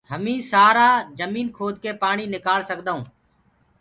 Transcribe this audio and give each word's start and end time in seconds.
هميٚ 0.11 0.39
سآرآ 0.51 0.89
جميٚن 1.19 1.47
کود 1.57 1.73
ڪي 1.83 1.91
پآڻي 2.01 2.25
نڪآݪ 2.33 2.61
سگدآهونٚ 2.69 3.07